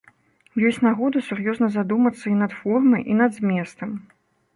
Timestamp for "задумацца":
1.75-2.23